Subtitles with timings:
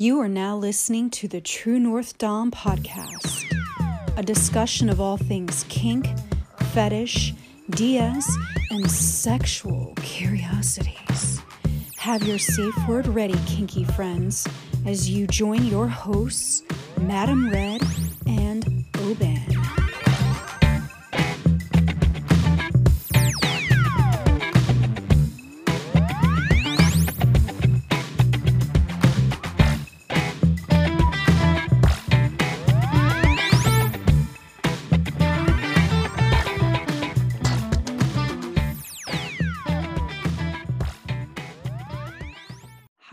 [0.00, 3.42] You are now listening to the True North Dom podcast,
[4.16, 6.06] a discussion of all things kink,
[6.72, 7.34] fetish,
[7.70, 8.32] DS,
[8.70, 11.42] and sexual curiosities.
[11.96, 14.46] Have your safe word ready, kinky friends,
[14.86, 16.62] as you join your hosts,
[17.00, 17.82] Madam Red
[18.24, 19.47] and Oban.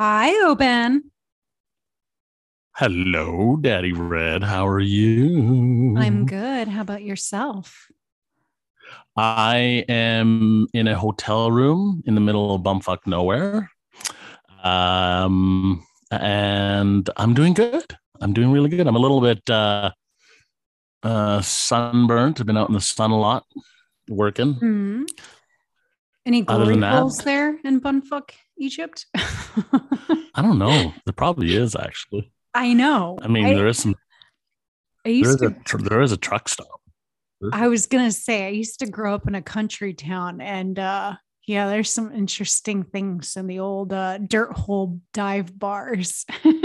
[0.07, 1.09] Hi, Oban.
[2.75, 4.43] Hello, Daddy Red.
[4.43, 5.97] How are you?
[5.97, 6.67] I'm good.
[6.67, 7.87] How about yourself?
[9.17, 13.71] I am in a hotel room in the middle of bumfuck nowhere.
[14.63, 17.97] Um, and I'm doing good.
[18.21, 18.85] I'm doing really good.
[18.85, 19.89] I'm a little bit uh,
[21.01, 22.39] uh, sunburnt.
[22.39, 23.43] I've been out in the sun a lot
[24.07, 24.53] working.
[24.53, 25.03] Hmm.
[26.25, 29.05] Any glory holes there in Bunfuck, Egypt?
[29.15, 30.93] I don't know.
[31.05, 32.31] There probably is actually.
[32.53, 33.19] I know.
[33.21, 33.95] I mean, I, there is some.
[35.05, 35.47] I used is to.
[35.47, 36.81] a tr- there is a truck stop.
[37.53, 41.13] I was gonna say I used to grow up in a country town, and uh,
[41.45, 46.25] yeah, there's some interesting things in the old uh, dirt hole dive bars.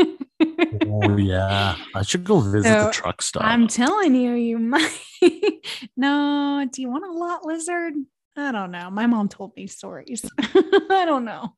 [0.92, 3.44] Oh yeah, I should go visit So, the truck stop.
[3.44, 4.90] I'm telling you, you might.
[5.96, 7.94] no, do you want a lot lizard?
[8.36, 8.90] I don't know.
[8.90, 10.24] My mom told me stories.
[10.38, 11.54] I don't know.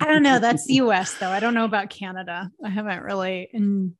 [0.00, 0.38] I don't know.
[0.38, 1.30] That's the US though.
[1.30, 2.50] I don't know about Canada.
[2.64, 3.96] I haven't really in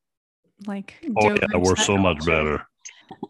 [0.66, 2.30] like oh yeah, we're so much culture.
[2.30, 2.66] better.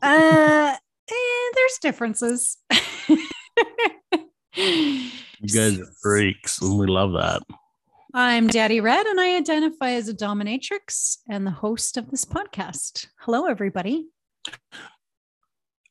[0.02, 0.74] Uh
[1.10, 2.58] eh, there's differences.
[5.40, 7.42] You guys are freaks, and we love that.
[8.12, 13.06] I'm Daddy Red, and I identify as a dominatrix and the host of this podcast.
[13.20, 14.08] Hello, everybody.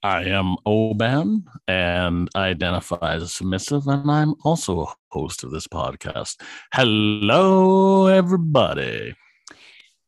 [0.03, 5.51] I am Oban and I identify as a submissive, and I'm also a host of
[5.51, 6.39] this podcast.
[6.71, 9.15] Hello, everybody.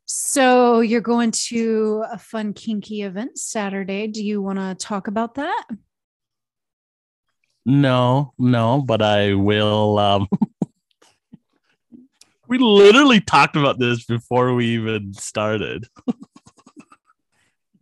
[0.05, 4.07] So you're going to a fun kinky event Saturday.
[4.07, 5.65] Do you want to talk about that?
[7.65, 9.97] No, no, but I will.
[9.97, 10.27] Um,
[12.47, 15.87] we literally talked about this before we even started.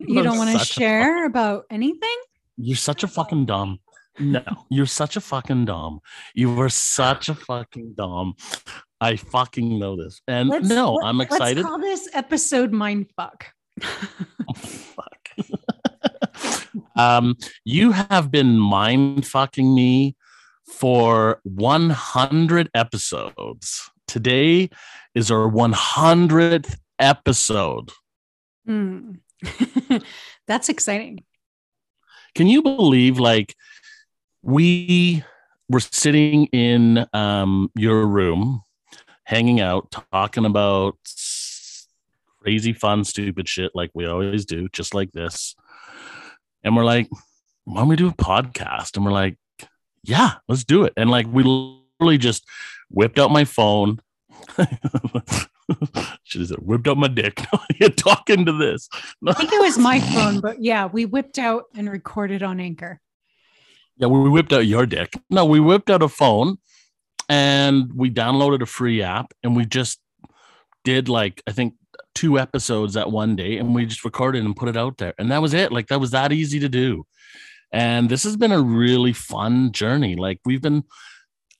[0.07, 2.17] You don't want to share about anything?
[2.57, 3.79] You're such a fucking dumb.
[4.19, 5.99] No, you're such a fucking dumb.
[6.33, 8.33] You were such a fucking dumb.
[8.99, 10.21] I fucking know this.
[10.27, 11.57] And no, let- I'm excited.
[11.57, 13.43] Let's call this episode mindfuck.
[13.83, 15.29] Oh, fuck.
[16.95, 20.15] um, you have been mind fucking me
[20.65, 23.91] for 100 episodes.
[24.07, 24.69] Today
[25.13, 27.91] is our 100th episode.
[28.65, 29.11] Hmm.
[30.47, 31.23] That's exciting.
[32.35, 33.55] Can you believe like
[34.41, 35.23] we
[35.69, 38.61] were sitting in um, your room,
[39.23, 40.97] hanging out, talking about
[42.41, 45.55] crazy, fun, stupid shit like we always do, just like this.
[46.63, 47.09] And we're like,
[47.65, 48.95] why don't we do a podcast?
[48.95, 49.37] And we're like,
[50.03, 50.93] yeah, let's do it.
[50.95, 52.45] And like, we literally just
[52.89, 53.99] whipped out my phone.
[56.23, 57.43] Should have said, whipped out my dick.
[57.79, 58.87] You're talking to this.
[59.25, 62.99] I think it was my phone, but yeah, we whipped out and recorded on Anchor.
[63.97, 65.13] Yeah, we whipped out your dick.
[65.29, 66.57] No, we whipped out a phone
[67.27, 69.99] and we downloaded a free app and we just
[70.83, 71.73] did like I think
[72.15, 75.13] two episodes that one day and we just recorded and put it out there.
[75.17, 75.71] And that was it.
[75.71, 77.05] Like that was that easy to do.
[77.71, 80.15] And this has been a really fun journey.
[80.15, 80.83] Like we've been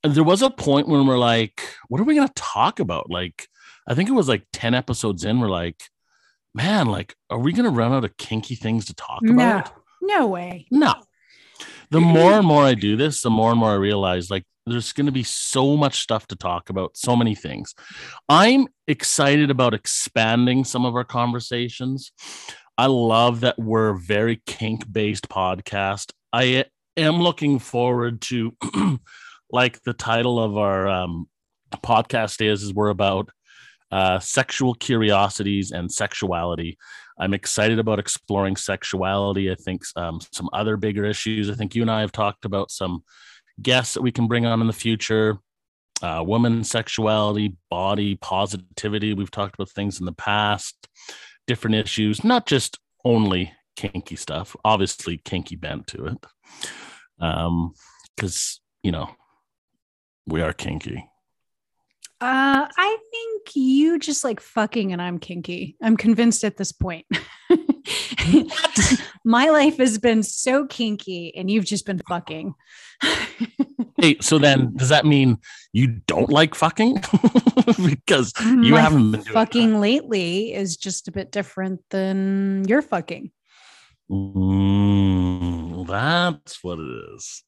[0.04, 3.10] there was a point when we're like, what are we gonna talk about?
[3.10, 3.48] Like,
[3.88, 5.82] I think it was like 10 episodes in, we're like,
[6.54, 9.72] man, like, are we gonna run out of kinky things to talk No, about?
[10.02, 10.68] no way.
[10.72, 10.94] No.
[11.90, 14.92] The more and more I do this, the more and more I realize like there's
[14.92, 17.74] going to be so much stuff to talk about, so many things.
[18.28, 22.12] I'm excited about expanding some of our conversations.
[22.78, 26.12] I love that we're a very kink based podcast.
[26.34, 26.66] I
[26.98, 28.54] am looking forward to
[29.52, 31.30] like the title of our um,
[31.72, 33.30] podcast is is we're about
[33.92, 36.78] uh, sexual curiosities and sexuality.
[37.20, 39.52] I'm excited about exploring sexuality.
[39.52, 41.50] I think um, some other bigger issues.
[41.50, 43.04] I think you and I have talked about some
[43.62, 45.40] guests that we can bring on in the future.
[46.02, 49.14] Uh, woman sexuality, body positivity.
[49.14, 50.88] We've talked about things in the past,
[51.48, 54.56] different issues, not just only kinky stuff.
[54.64, 56.26] Obviously, kinky bent to it,
[58.16, 59.10] because you know
[60.28, 61.10] we are kinky.
[62.20, 62.98] Uh, I
[63.38, 65.76] think you just like fucking and I'm kinky.
[65.82, 67.06] I'm convinced at this point.
[69.26, 72.54] My life has been so kinky and you've just been fucking.
[74.00, 75.40] Hey, so then does that mean
[75.74, 76.98] you don't like fucking?
[77.84, 82.84] because you My haven't been doing fucking lately is just a bit different than your
[82.84, 83.32] fucking.
[84.12, 87.44] Mm, that's what it is.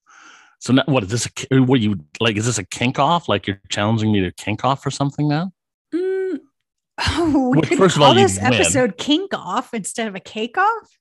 [0.57, 1.29] So now, what is this?
[1.51, 2.35] A, what you like?
[2.35, 3.29] Is this a kink off?
[3.29, 5.51] Like you're challenging me to kink off or something now?
[7.07, 10.15] Oh, we Well, could first of call all, you this episode kink off instead of
[10.15, 10.97] a cake off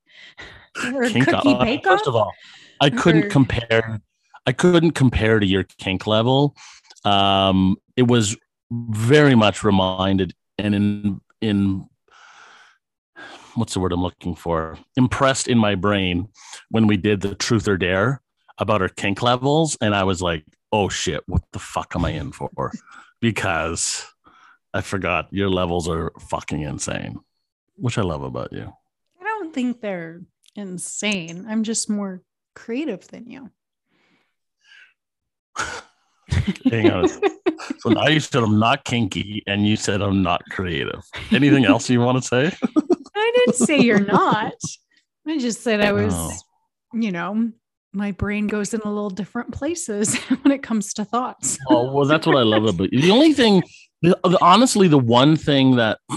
[0.94, 1.64] or Kink cookie off.
[1.64, 2.32] bake First of all,
[2.80, 4.00] I couldn't Or- compare.
[4.46, 6.54] I couldn't compare to your kink level.
[7.04, 8.36] Um, it was
[8.70, 11.88] very much reminded and in in
[13.54, 14.78] what's the word I'm looking for?
[14.96, 16.28] Impressed in my brain
[16.70, 18.22] when we did the truth or dare
[18.58, 22.10] about our kink levels, and I was like, "Oh shit, what the fuck am I
[22.10, 22.72] in for?"
[23.20, 24.04] Because
[24.78, 27.18] I forgot your levels are fucking insane,
[27.74, 28.72] which I love about you.
[29.20, 30.20] I don't think they're
[30.54, 31.46] insane.
[31.48, 32.22] I'm just more
[32.54, 33.50] creative than you.
[36.70, 37.08] Hang on.
[37.80, 41.02] So now you said I'm not kinky, and you said I'm not creative.
[41.32, 42.52] Anything else you want to say?
[43.14, 44.54] I didn't say you're not.
[45.26, 46.32] I just said I was, Oh.
[46.94, 47.50] you know,
[47.92, 51.58] my brain goes in a little different places when it comes to thoughts.
[51.68, 53.02] Oh well, that's what I love about you.
[53.02, 53.62] The only thing,
[54.02, 55.98] the, the- honestly, the one thing that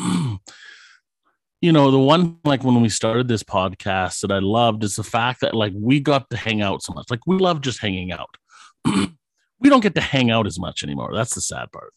[1.61, 5.03] you know, the one like when we started this podcast that I loved is the
[5.03, 7.05] fact that like we got to hang out so much.
[7.09, 8.35] Like we love just hanging out.
[8.85, 11.11] we don't get to hang out as much anymore.
[11.13, 11.93] That's the sad part.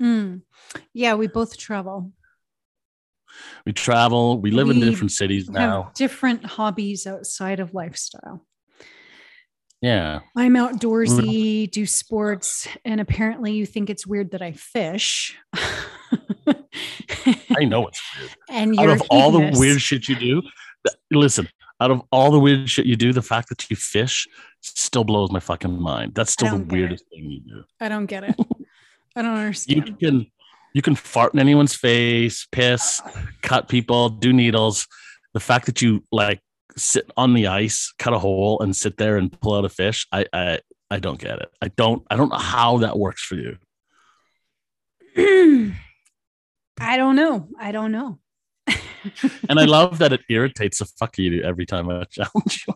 [0.00, 0.42] Mm.
[0.94, 2.12] Yeah, we both travel.
[3.66, 4.40] We travel.
[4.40, 5.90] We live in different cities now.
[5.94, 8.46] different hobbies outside of lifestyle.
[9.82, 10.20] Yeah.
[10.36, 15.36] I'm outdoorsy, do sports, and apparently you think it's weird that I fish.
[15.54, 18.30] I know it's weird.
[18.48, 20.42] and out of all the weird shit you do,
[21.10, 21.48] listen,
[21.80, 24.28] out of all the weird shit you do, the fact that you fish
[24.60, 26.14] still blows my fucking mind.
[26.14, 26.72] That's still the it.
[26.72, 27.64] weirdest thing you do.
[27.80, 28.36] I don't get it.
[29.16, 29.88] I don't understand.
[29.88, 30.26] You can
[30.74, 33.02] you can fart in anyone's face, piss,
[33.42, 34.86] cut people, do needles.
[35.34, 36.40] The fact that you like
[36.76, 40.06] sit on the ice, cut a hole, and sit there and pull out a fish,
[40.12, 40.60] I I
[40.90, 41.50] I don't get it.
[41.60, 43.56] I don't I don't know how that works for you.
[46.80, 47.48] I don't know.
[47.58, 48.18] I don't know.
[49.48, 52.64] And I love that it irritates the fuck out of you every time I challenge
[52.68, 52.74] you.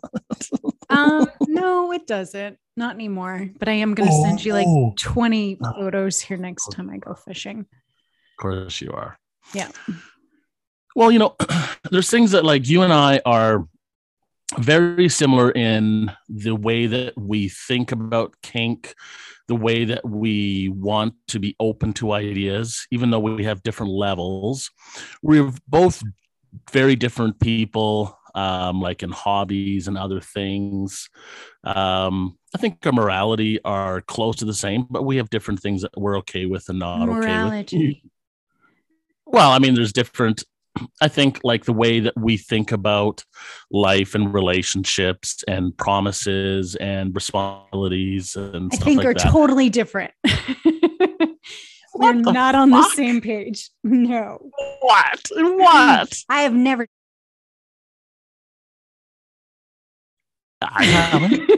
[0.90, 2.58] um, no, it doesn't.
[2.76, 3.48] Not anymore.
[3.58, 4.92] But I am going to send you like Oh.
[4.98, 7.60] 20 photos here next time I go fishing.
[7.60, 9.18] Of course you are.
[9.54, 9.68] Yeah.
[10.96, 11.36] Well, you know,
[11.90, 13.68] there's things that like you and I are
[14.58, 18.94] very similar in the way that we think about kink,
[19.48, 23.92] the way that we want to be open to ideas, even though we have different
[23.92, 24.70] levels.
[25.22, 26.02] We're both
[26.70, 31.08] very different people, um, like in hobbies and other things.
[31.64, 35.82] Um, I think our morality are close to the same, but we have different things
[35.82, 37.68] that we're okay with and not okay with.
[39.26, 40.44] Well, I mean, there's different.
[41.00, 43.24] I think like the way that we think about
[43.70, 49.30] life and relationships and promises and responsibilities and I think like are that.
[49.30, 50.12] totally different.
[51.94, 53.70] We're not on the same page.
[53.82, 54.50] No.
[54.80, 55.20] what?
[55.32, 56.12] What?
[56.28, 56.86] I have never.
[60.60, 61.50] I haven't.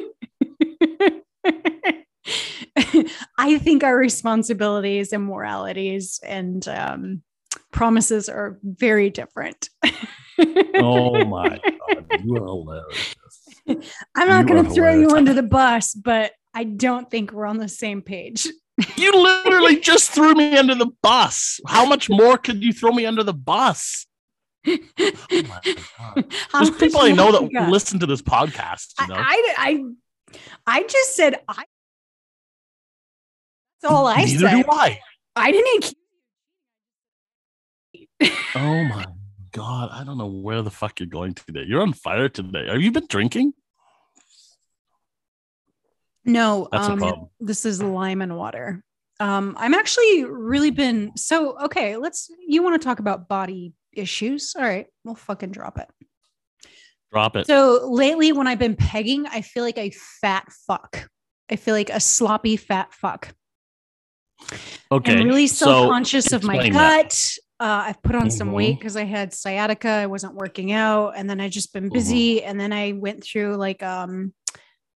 [3.38, 7.22] I think our responsibilities and moralities and um,
[7.72, 9.68] promises are very different.
[10.76, 13.14] Oh my god, you are hilarious.
[14.16, 17.58] I'm not going to throw you under the bus, but I don't think we're on
[17.58, 18.48] the same page.
[18.96, 21.60] You literally just threw me under the bus.
[21.66, 24.06] How much more could you throw me under the bus?
[24.66, 25.60] Oh my
[25.98, 26.32] god.
[26.50, 27.70] How There's people I know that got?
[27.70, 28.92] listen to this podcast.
[29.00, 29.84] You know, I, I,
[30.66, 31.64] I, I just said I.
[33.82, 34.62] That's all I neither said.
[34.62, 35.00] do I.
[35.36, 35.94] I didn't.
[38.20, 39.06] Oh my
[39.52, 41.64] god, I don't know where the fuck you're going today.
[41.66, 42.66] You're on fire today.
[42.68, 43.52] Have you been drinking?
[46.24, 47.28] No, That's a um, problem.
[47.40, 48.82] this is lime and water.
[49.18, 51.96] Um, I'm actually really been so okay.
[51.96, 52.30] Let's.
[52.46, 54.54] You want to talk about body issues?
[54.56, 55.88] All right, we'll fucking drop it.
[57.12, 57.46] Drop it.
[57.46, 61.08] So lately, when I've been pegging, I feel like a fat fuck.
[61.50, 63.34] I feel like a sloppy fat fuck.
[64.92, 65.16] Okay.
[65.16, 67.18] I'm really self-conscious of my explain that.
[67.60, 68.54] Uh, I've put on some Mhm.
[68.54, 69.88] weight because I had sciatica.
[69.88, 71.92] I wasn't working out, and then I just been Mm-hmm.
[71.92, 72.42] busy.
[72.44, 74.32] And then I went through like um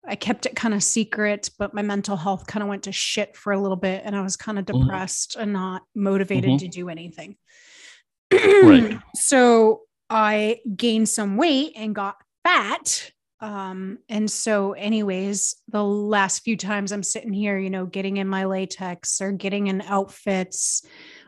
[0.08, 3.36] I kept it kind of secret, but my mental health kind of went to shit
[3.36, 4.82] for a little bit and I was kind of Mhm.
[4.82, 7.38] depressed and not motivated to do anything.
[8.32, 8.98] Right.
[9.16, 13.12] So I gained some weight and got fat.
[13.42, 18.28] Um, and so, anyways, the last few times I'm sitting here, you know, getting in
[18.28, 20.84] my latex or getting in outfits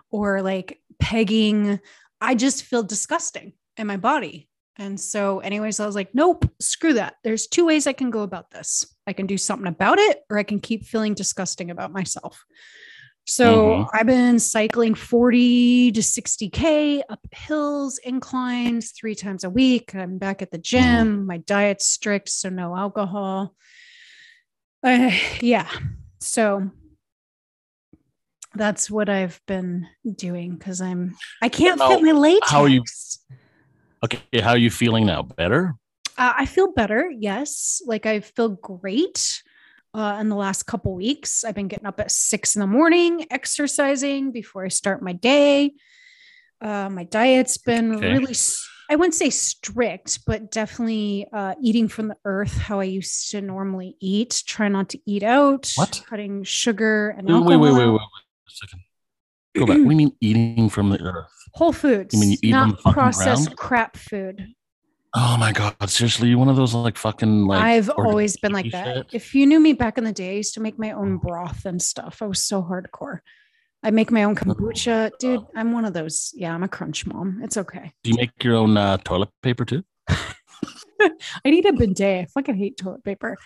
[0.09, 1.79] or like pegging,
[2.21, 4.47] I just feel disgusting in my body.
[4.77, 7.15] And so, anyways, I was like, nope, screw that.
[7.23, 8.85] There's two ways I can go about this.
[9.05, 12.43] I can do something about it, or I can keep feeling disgusting about myself.
[13.27, 13.89] So Mhm.
[13.93, 19.93] I've been cycling 40 to 60K up hills, inclines three times a week.
[19.93, 21.27] I'm back at the gym.
[21.27, 23.55] My diet's strict, so no alcohol.
[24.83, 25.69] Uh, yeah.
[26.19, 26.71] So
[28.55, 32.49] that's what I've been doing because I'm I can't Now, fit my latex.
[32.51, 32.83] how are you-
[34.03, 35.21] Okay, how are you feeling now?
[35.21, 35.75] Better?
[36.17, 37.11] Uh, I feel better.
[37.15, 37.81] Yes.
[37.85, 39.43] Like I feel great.
[39.93, 43.27] Uh, in the last couple weeks, I've been getting up at six in the morning,
[43.29, 45.73] exercising before I start my day.
[46.61, 48.13] Uh, my diet's been Okay.
[48.13, 48.33] really,
[48.89, 53.41] I wouldn't say strict, but definitely uh, eating from the earth how I used to
[53.41, 54.43] normally eat.
[54.47, 55.71] Try not to eat out.
[55.75, 56.01] What?
[56.07, 57.59] Cutting sugar and Wait, alcohol.
[57.61, 58.01] wait, wait, wait, wait,
[58.55, 58.81] second.
[59.55, 59.77] Go back.
[59.77, 61.27] What do you mean eating from the earth?
[61.53, 63.57] Whole foods, You mean you eat not the processed ground?
[63.57, 64.47] crap food.
[65.13, 68.67] Oh my god, seriously, you one of those like fucking like I've always been like
[68.67, 69.07] hippie that.
[69.11, 71.65] If you knew me back in the day, I used to make my own broth
[71.65, 72.21] and stuff.
[72.21, 73.19] I was so hardcore.
[73.83, 75.11] I make my own kombucha.
[75.19, 76.31] Dude, I'm one of those.
[76.33, 77.41] Yeah, I'm a crunch mom.
[77.43, 77.91] It's okay.
[78.03, 79.83] Do you make your own uh, toilet paper too?
[80.07, 82.21] I need a bidet.
[82.21, 83.37] I fucking hate toilet paper.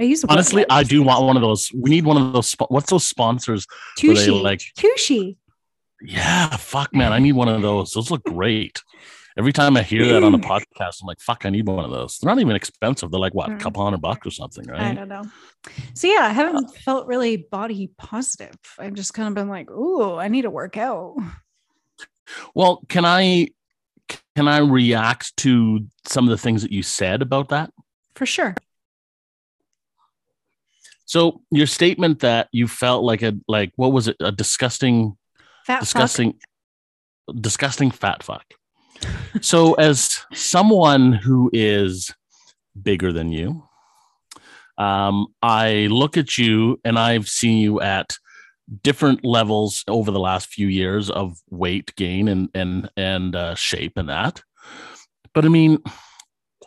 [0.00, 1.70] I use Honestly, I do want one of those.
[1.74, 2.54] We need one of those.
[2.68, 3.66] What's those sponsors?
[3.98, 4.30] Tushy.
[4.30, 5.36] like- Tushy.
[6.00, 7.90] Yeah, fuck, man, I need one of those.
[7.92, 8.82] Those look great.
[9.36, 11.90] Every time I hear that on a podcast, I'm like, fuck, I need one of
[11.90, 12.18] those.
[12.18, 13.10] They're not even expensive.
[13.10, 13.60] They're like what, a Mm.
[13.60, 14.80] couple hundred bucks or something, right?
[14.80, 15.24] I don't know.
[15.94, 18.54] So yeah, I haven't felt really body positive.
[18.78, 21.16] I've just kind of been like, ooh, I need to work out.
[22.54, 23.48] Well, can I
[24.36, 27.70] can I react to some of the things that you said about that?
[28.14, 28.54] For sure.
[31.08, 35.16] So your statement that you felt like a like what was it a disgusting
[35.66, 35.80] Fat fuck.
[35.80, 36.34] disgusting
[37.40, 38.44] disgusting fat fuck.
[39.40, 42.14] so as someone who is
[42.80, 43.62] bigger than you,
[44.76, 48.18] um, I look at you and I've seen you at
[48.82, 53.94] different levels over the last few years of weight gain and and and uh, shape
[53.96, 54.42] and that.
[55.32, 55.78] But I mean,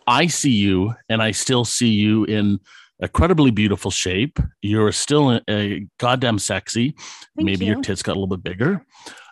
[0.07, 2.59] I see you and I still see you in
[3.01, 4.39] incredibly beautiful shape.
[4.61, 5.67] You're still uh,
[5.99, 6.91] goddamn sexy.
[7.35, 7.73] Thank Maybe you.
[7.73, 8.85] your tits got a little bit bigger.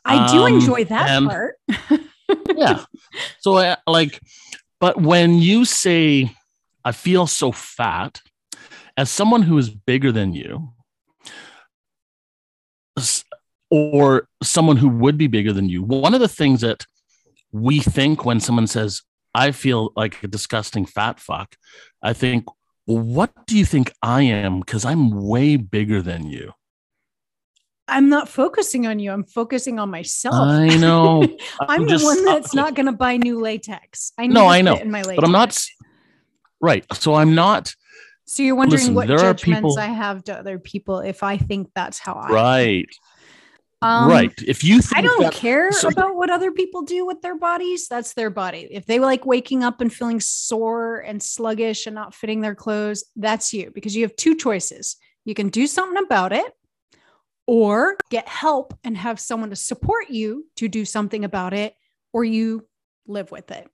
[0.06, 1.56] I do Um, enjoy that and- part.
[2.56, 2.84] yeah.
[3.40, 4.20] So I like,
[4.80, 6.32] but when you say,
[6.84, 8.22] I feel so fat,
[8.98, 10.74] as someone who is bigger than you,
[13.70, 16.86] or someone who would be bigger than you, one of the things that
[17.52, 19.04] we think when someone says,
[19.36, 21.56] I feel like a disgusting fat fuck,
[22.02, 22.46] I think,
[22.90, 24.62] well, what do you think I am?
[24.62, 26.54] Because I'm way bigger than you.
[27.88, 29.12] I'm not focusing on you.
[29.12, 30.34] I'm focusing on myself.
[30.36, 31.22] I know.
[31.62, 34.12] I'm, the just- one that's not going to buy new latex.
[34.18, 35.16] I No, I know, in my latex.
[35.18, 35.58] but I'm not
[36.62, 36.84] right.
[36.94, 37.74] So I'm not
[38.26, 41.70] So you're wondering Listen, what judgments people- I have to other people if I think
[41.76, 42.28] that's how I.
[42.30, 42.90] right.
[43.82, 44.34] Um, right.
[44.46, 47.38] If you think I don't that- care so- about what other people do with their
[47.38, 47.88] bodies.
[47.88, 48.68] That's their body.
[48.72, 53.06] If they like waking up and feeling sore and sluggish and not fitting their clothes,
[53.16, 54.98] that's you because you have two choices.
[55.24, 56.52] You can do something about it
[57.48, 61.74] or get help and have someone to support you to do something about it,
[62.14, 62.68] or you
[63.08, 63.68] live with it.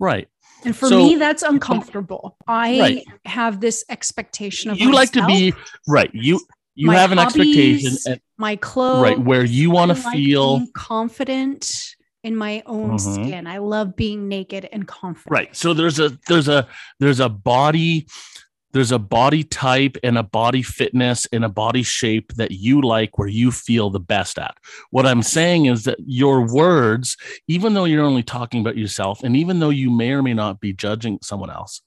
[0.00, 0.26] right.
[0.64, 2.36] And for So- me, that's uncomfortable.
[2.48, 3.04] I Right.
[3.26, 5.54] have this expectation of You like to be
[5.86, 6.10] right.
[6.12, 6.40] You
[6.74, 10.58] you have an expectation hobbies, and, my clothes, right where you want to like feel
[10.58, 13.00] being confident in my own Mhm.
[13.26, 13.46] skin.
[13.46, 15.30] I love being naked and confident.
[15.30, 15.56] right.
[15.56, 16.66] So there's a there's a
[17.00, 18.06] there's a body
[18.72, 23.18] there's a body type and a body fitness and a body shape that you like
[23.18, 24.56] where you feel the best at.
[24.90, 27.16] What I'm saying is that your words,
[27.46, 30.58] even though you're only talking about yourself, and even though you may or may not
[30.60, 31.82] be judging someone else,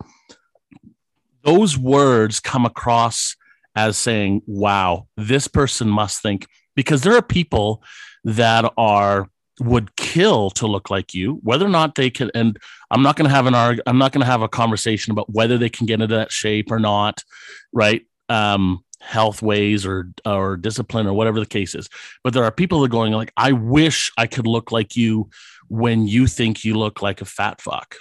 [1.43, 3.35] those words come across
[3.77, 7.83] as saying, wow, this person must think, because there are people
[8.23, 9.29] that are
[9.59, 12.29] would kill to look like you, whether or not they can.
[12.35, 12.57] And
[12.91, 13.79] I'm not going to have an arg.
[13.85, 16.71] I'm not going to have a conversation about whether they can get into that shape
[16.71, 17.23] or not,
[17.71, 18.05] right?
[18.29, 21.87] Um, health ways or or discipline or whatever the case is.
[22.23, 25.29] But there are people that are going like, I wish I could look like you
[25.69, 27.95] when you think you look like a fat fuck.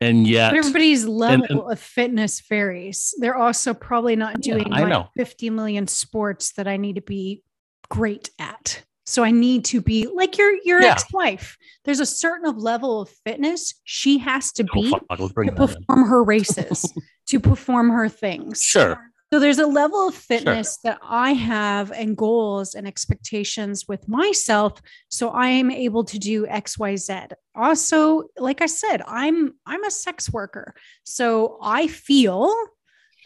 [0.00, 3.14] And yet But everybody's level and- of fitness varies.
[3.18, 5.08] They're also probably not Yeah, doing I like know.
[5.16, 7.42] 50 million sports that I need to be
[7.90, 8.82] great at.
[9.06, 10.92] So I need to be like your your Yeah.
[10.92, 11.56] ex-wife.
[11.84, 15.54] There's a certain level of fitness she has to oh, be fuck, to that in.
[15.54, 16.92] perform her races,
[17.28, 18.60] to perform her things.
[18.60, 19.00] Sure.
[19.32, 24.80] So there's a level of fitness that I have and goals and expectations with myself
[25.10, 27.32] so I am able to do XYZ.
[27.54, 30.74] Also, like I said, I'm I'm a sex worker.
[31.04, 32.54] So I feel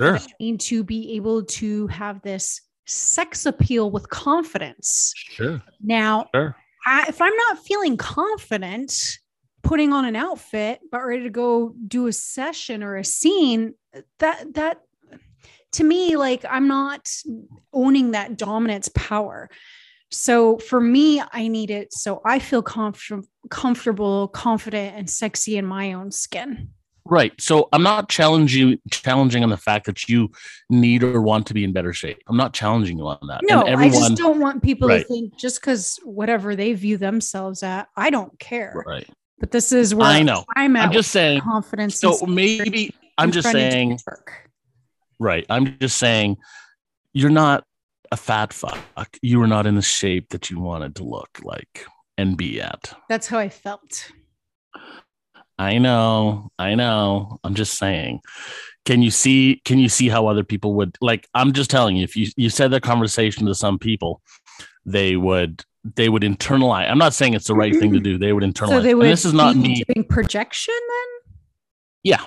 [0.00, 0.16] Sure.
[0.16, 5.12] I need to be able to have this sex appeal with confidence.
[5.14, 5.62] Sure.
[5.80, 6.56] Now, Sure.
[6.86, 9.18] I, if I'm not feeling confident
[9.62, 13.74] putting on an outfit but ready to go do a session or a scene,
[14.18, 14.80] that that
[15.72, 17.08] to me like I'm not
[17.72, 19.48] owning that dominance power.
[20.10, 25.64] So for me, I need it so I feel comfort- comfortable, confident, and sexy in
[25.66, 26.68] my own skin.
[27.04, 27.32] Right.
[27.40, 30.30] So I'm not challenging challenging on the fact that you
[30.70, 32.18] need or want to be in better shape.
[32.28, 33.40] I'm not challenging you on that.
[33.42, 34.98] No, and I just don't want people Right.
[35.02, 38.84] to think just because whatever they view themselves at, I don't care.
[38.86, 39.08] right.
[39.40, 40.44] But this is where I know.
[40.54, 41.40] I'm at I'm just saying.
[41.40, 41.98] confidence.
[41.98, 43.98] So maybe I'm just trying to do saying.
[44.06, 44.41] work.
[45.22, 45.46] Right.
[45.48, 46.38] I'm just saying
[47.12, 47.64] you're not
[48.10, 49.16] a fat fuck.
[49.22, 51.86] You were not in the shape that you wanted to look like
[52.18, 52.92] and be at.
[53.08, 54.10] That's how I felt.
[55.58, 56.50] I know.
[56.58, 57.38] I know.
[57.44, 58.20] I'm just saying.
[58.84, 62.02] Can you see can you see how other people would like I'm just telling you
[62.02, 64.22] if you you said that conversation to some people
[64.84, 66.90] they would they would internalize.
[66.90, 68.18] I'm not saying it's the right thing to do.
[68.18, 68.68] They would internalize.
[68.70, 69.84] So they And this is not me.
[69.86, 71.32] doing projection then?
[72.02, 72.24] Yeah.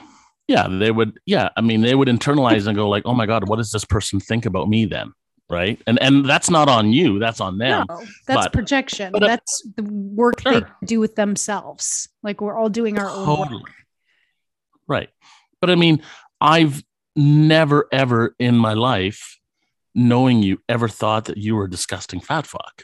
[0.48, 3.48] Yeah, they would yeah, I mean they would internalize and go like, "Oh my god,
[3.50, 5.12] what does this person think about me then?"
[5.50, 5.82] Right?
[5.88, 7.86] And and that's not on you, that's on them.
[7.90, 9.12] No, that's but- projection.
[9.12, 12.10] but, uh, that's the work they do with themselves.
[12.22, 13.72] Like we're all doing our own work.
[14.88, 15.10] Right.
[15.62, 16.04] But I mean,
[16.40, 16.84] I've
[17.16, 19.40] never ever in my life,
[19.96, 22.84] knowing you, ever thought that you were a disgusting fat fuck.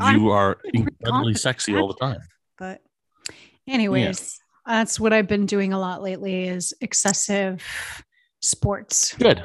[0.00, 2.20] I'm You are incredibly sexy all the time.
[2.58, 2.80] But
[3.68, 7.62] anyways, that's what I've been doing a lot lately is excessive
[8.40, 9.14] sports.
[9.14, 9.44] Good.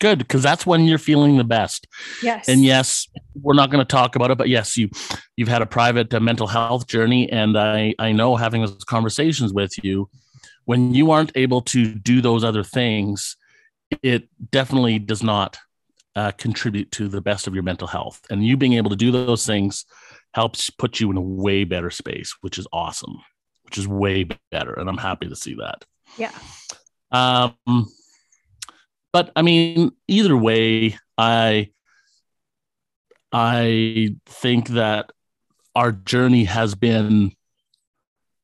[0.00, 0.18] Good.
[0.18, 1.86] Because that's when you're feeling the best.
[2.22, 2.48] Yes.
[2.48, 4.88] And yes, we're not going to talk about it, but yes, you
[5.36, 9.52] you've had a private uh, mental health journey, and I I know having those conversations
[9.52, 10.08] with you,
[10.64, 13.36] when you aren't able to do those other things,
[14.02, 15.58] it definitely does not
[16.16, 18.20] uh, contribute to the best of your mental health.
[18.30, 19.84] And you being able to do those things
[20.32, 23.18] helps put you in a way better space, which is awesome,
[23.70, 25.84] which is way better, and I'm happy to see that.
[26.18, 26.32] Yeah.
[27.12, 27.86] Um,
[29.12, 31.70] but I mean, either way, I
[33.30, 35.12] I think that
[35.76, 37.30] our journey has been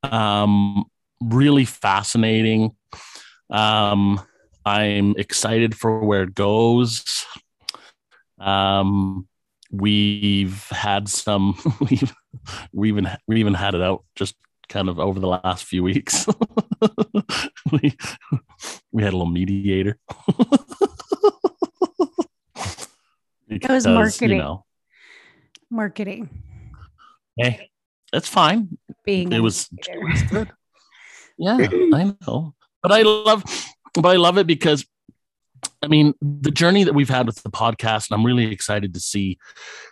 [0.04, 0.84] um,
[1.20, 2.76] really fascinating.
[3.50, 4.20] Um,
[4.64, 7.26] I'm excited for where it goes.
[8.38, 9.26] Um,
[9.72, 11.58] we've had some
[11.90, 12.14] we've
[12.72, 14.36] we even we even had it out just
[14.68, 16.26] kind of over the last few weeks.
[17.72, 17.96] we
[18.92, 19.98] we had a little mediator.
[23.48, 24.38] Because, that was marketing.
[24.38, 24.64] You know,
[25.70, 26.28] Marketing.
[27.36, 27.70] hey,
[28.12, 28.76] that's fine.
[29.04, 30.50] Being It was, it was good.
[31.38, 31.56] Yeah,
[31.94, 32.54] I know.
[32.82, 33.44] But I love
[33.94, 34.86] but I love it because
[35.82, 39.00] I mean the journey that we've had with the podcast, and I'm really excited to
[39.00, 39.38] see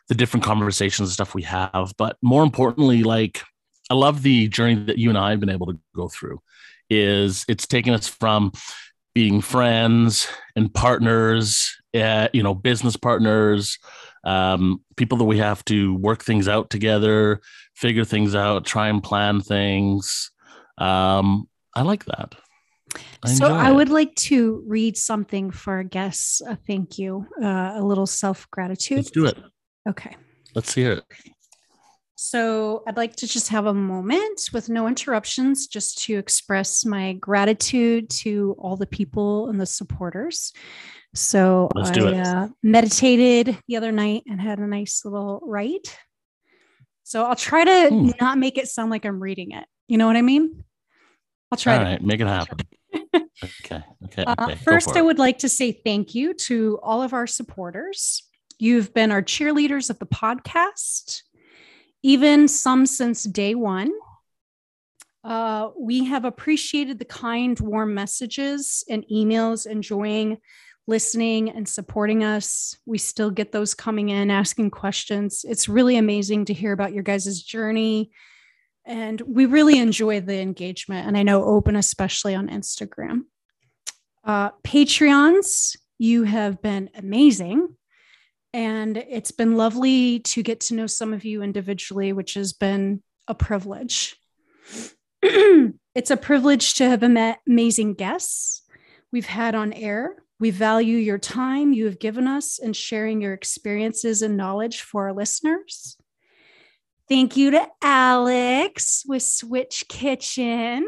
[0.08, 1.92] the different conversations and stuff we have.
[1.96, 3.42] But more importantly, like
[3.94, 6.40] I love the journey that you and I have been able to go through.
[6.90, 8.50] Is it's taken us from
[9.14, 10.26] being friends
[10.57, 13.78] and partners, uh, you know, business partners,
[14.24, 17.40] um, people that we have to work things out together,
[17.76, 20.33] figure things out, try and plan things.
[20.76, 22.35] Um, I like that.
[23.22, 23.74] I so I it.
[23.76, 26.40] would like to read something for our guests.
[26.40, 28.98] A thank you, uh, a little self gratitude.
[28.98, 29.38] Let's do it.
[29.88, 30.16] Okay.
[30.57, 31.04] Let's hear it.
[32.16, 37.14] So I'd like to just have a moment with no interruptions, just to express my
[37.14, 40.53] gratitude to all the people and the supporters.
[41.14, 41.90] So I.
[42.20, 45.96] Uh, meditated the other night and had a nice little write.
[47.03, 48.11] So I'll try to Hmm.
[48.20, 49.64] not make it sound like I'm reading it.
[49.88, 50.64] You know what I mean?
[51.53, 51.85] I'll try All to.
[51.85, 52.59] right, make it happen.
[53.14, 53.83] okay.
[54.07, 54.24] Okay.
[54.24, 54.55] Uh, okay.
[54.55, 58.22] go first, I would like to say thank you to all of our supporters.
[58.59, 61.22] You've been our cheerleaders of the podcast,
[62.04, 63.90] even some since day one.
[65.24, 70.36] Uh, we have appreciated the kind, warm messages and emails, enjoying
[70.86, 72.76] listening and supporting us.
[72.84, 75.46] We still get those coming in, asking questions.
[75.48, 78.10] It's really amazing to hear about your guys' journey,
[78.84, 81.06] And we really enjoy the engagement.
[81.06, 83.22] And I know Oban, especially on Instagram.
[84.22, 87.76] Uh, Patreons, you have been amazing.
[88.54, 93.02] And it's been lovely to get to know some of you individually, which has been
[93.26, 94.14] a privilege.
[95.22, 98.62] it's a privilege to have met amazing guests
[99.10, 100.14] we've had on air.
[100.38, 105.08] We value your time you have given us and sharing your experiences and knowledge for
[105.08, 105.96] our listeners.
[107.08, 110.86] Thank you to Alex with Switch Kitchen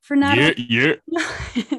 [0.00, 1.78] for not yeah, yeah.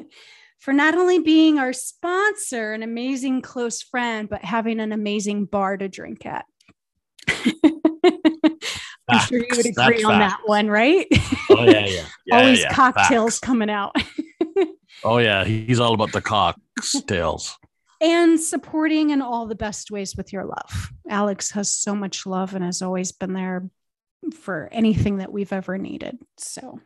[0.66, 5.76] for not only being our sponsor, an amazing close friend, but having an amazing bar
[5.76, 6.44] to drink at.
[9.08, 11.06] I'm sure you would agree on that one, right?
[11.50, 12.04] Oh yeah, yeah.
[12.26, 13.40] yeah Always yeah, cocktails facts.
[13.40, 13.94] coming out.
[15.04, 17.56] Oh yeah, he's all about the cocktails.
[18.00, 20.90] and supporting in all the best ways with your love.
[21.08, 23.68] Alex has so much love and has always been there
[24.32, 26.18] for anything that we've ever needed.
[26.38, 26.80] So,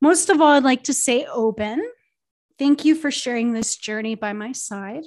[0.00, 1.82] most of all, I'd like to say, Oban,
[2.58, 5.04] thank you for sharing this journey by my side.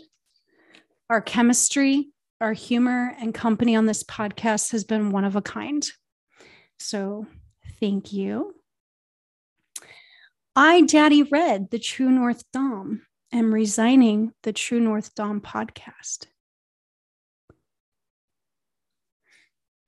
[1.10, 2.10] Our chemistry,
[2.40, 5.86] our humor, and company on this podcast has been one of a kind.
[6.78, 7.26] So,
[7.80, 8.56] thank you.
[10.56, 16.26] I, Daddy Red, the True North Dom, am resigning the True North Dom podcast.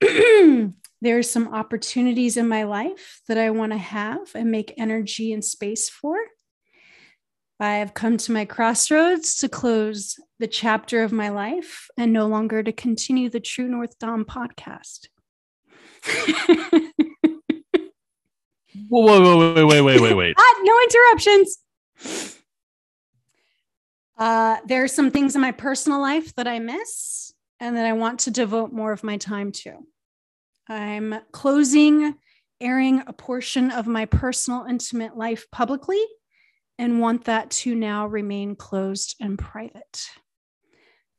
[0.00, 5.32] there are some opportunities in my life that I want to have and make energy
[5.32, 6.16] and space for.
[7.60, 12.26] I have come to my crossroads to close the chapter of my life and no
[12.26, 15.08] longer to continue the True North Dom podcast.
[18.88, 20.34] Whoa, whoa, whoa, wait, wait, wait, wait, wait.
[20.38, 21.58] ah, no interruptions.
[24.18, 27.92] Uh, there are some things in my personal life that I miss and that I
[27.92, 29.78] want to devote more of my time to.
[30.68, 32.14] I'm closing
[32.60, 36.02] airing a portion of my personal intimate life publicly
[36.78, 40.08] and want that to now remain closed and private.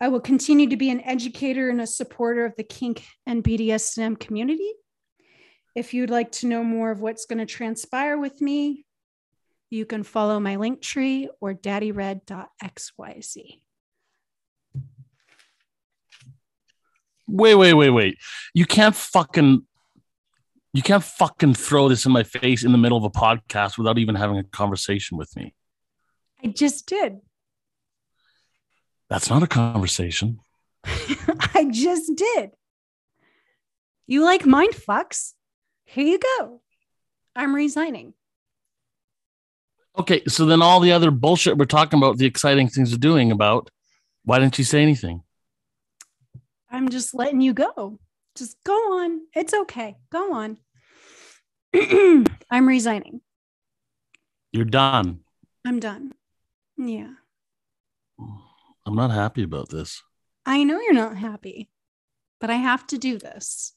[0.01, 4.19] I will continue to be an educator and a supporter of the kink and BDSM
[4.19, 4.73] community.
[5.75, 8.85] If you'd like to know more of what's going to transpire with me,
[9.69, 13.37] you can follow my link tree or daddyred.xyz.
[17.27, 18.17] Wait, wait, wait, wait.
[18.53, 19.65] You can't fucking
[20.73, 23.99] you can't fucking throw this in my face in the middle of a podcast without
[23.99, 25.53] even having a conversation with me.
[26.43, 27.19] I just did.
[29.09, 30.39] That's not a conversation.
[30.85, 32.51] I just did.
[34.07, 35.33] You like mind fucks?
[35.85, 36.61] Here you go.
[37.35, 38.13] I'm resigning.
[39.97, 43.31] Okay, so then all the other bullshit we're talking about, the exciting things we're doing
[43.31, 43.69] about,
[44.25, 45.21] why didn't you say anything?
[46.71, 47.99] I'm just letting you go.
[48.35, 49.21] Just go on.
[49.33, 49.97] It's okay.
[50.11, 50.57] Go on.
[52.49, 53.21] I'm resigning.
[54.51, 55.19] You're done.
[55.65, 56.13] I'm done.
[56.77, 57.11] Yeah.
[58.85, 60.03] I'm not happy about this.
[60.45, 61.69] I know you're not happy,
[62.41, 63.73] but I have to do this.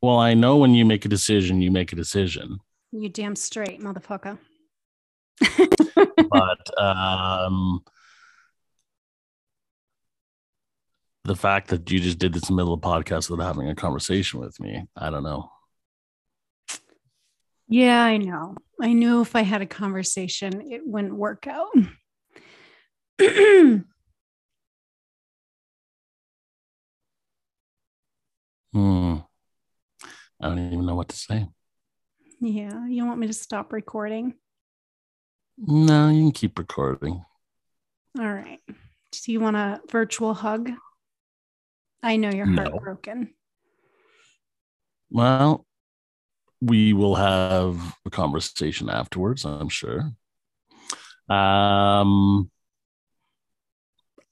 [0.00, 2.58] Well, I know when you make a decision, you make a decision.
[2.92, 4.38] You damn straight, motherfucker.
[6.30, 7.82] but um,
[11.24, 13.68] the fact that you just did this in the middle of a podcast without having
[13.68, 15.50] a conversation with me, I don't know.
[17.66, 18.56] Yeah, I know.
[18.80, 21.72] I knew if I had a conversation, it wouldn't work out.
[28.72, 29.16] hmm.
[30.40, 31.48] I don't even know what to say.
[32.40, 34.34] Yeah, you want me to stop recording?
[35.56, 37.24] No, you can keep recording.
[38.18, 38.60] All right.
[38.66, 40.70] Do you want a virtual hug?
[42.04, 42.64] I know you're No.
[42.64, 43.32] heartbroken.
[45.10, 45.64] Well,
[46.60, 50.12] we will have a conversation afterwards, I'm sure.
[51.30, 52.50] Um,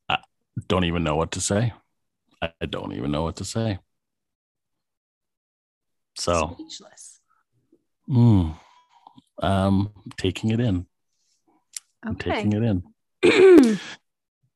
[0.07, 0.19] I
[0.69, 1.73] don't even know what to say.
[2.43, 3.79] I don't even know what to say.
[6.17, 7.21] So, Speechless.
[8.07, 8.55] mm,
[9.43, 10.87] um, taking it in.
[12.03, 13.79] I'm taking it in.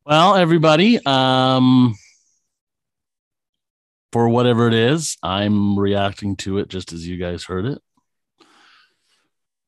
[0.09, 1.97] Well, everybody, um,
[4.17, 7.83] for whatever it is, I'm reacting to it just as you guys heard it.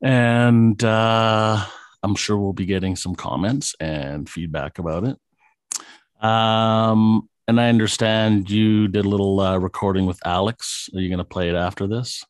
[0.00, 1.62] And uh,
[2.02, 6.26] I'm sure we'll be getting some comments and feedback about it.
[6.26, 10.88] Um, and I understand you did a little uh, recording with Alex.
[10.94, 12.24] Are you going to play it after this?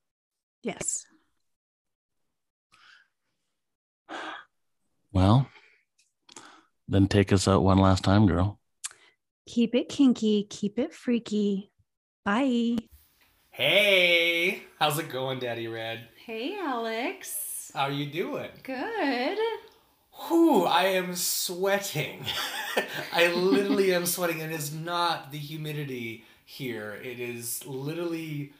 [0.64, 1.06] yes.
[5.12, 5.48] Well,
[6.88, 8.58] then take us out one last time, girl.
[9.46, 11.70] Keep it kinky, keep it freaky.
[12.28, 12.76] Bye.
[13.48, 16.08] Hey, how's it going, Daddy Red?
[16.26, 17.72] Hey, Alex.
[17.72, 18.50] How are you doing?
[18.64, 19.38] Good.
[20.12, 22.26] Whew, I am sweating.
[23.14, 24.40] I literally am sweating.
[24.40, 27.00] It is not the humidity here.
[27.02, 28.52] It is literally,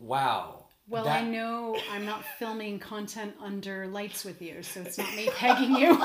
[0.00, 0.64] wow.
[0.88, 5.14] Well, That- I know I'm not filming content under lights with you, so it's not
[5.14, 6.02] me pegging you.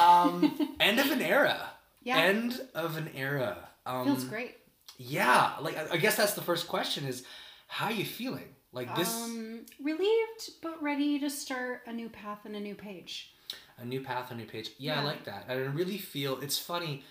[0.00, 1.60] um, end of an era.
[2.02, 2.20] Yeah.
[2.20, 3.68] End of an era.
[3.84, 4.56] Um, Feels great.
[4.98, 7.24] Yeah, like I I guess that's the first question: is
[7.66, 8.54] how are you feeling?
[8.72, 13.34] Like this, Um, relieved, but ready to start a new path and a new page.
[13.78, 14.70] a new path, a new page.
[14.78, 15.44] Yeah, I like that.
[15.48, 17.04] I really feel it's funny.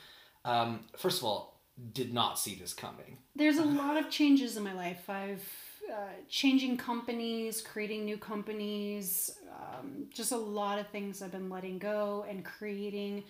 [0.44, 1.62] Um, first of all,
[1.94, 3.17] did not see this coming.
[3.36, 5.08] There's a lot of changes in my life.
[5.10, 5.46] I've
[5.91, 5.96] uh,
[6.30, 12.26] changing companies, creating new companies, um, just a lot of things I've been letting go
[12.30, 13.24] and creating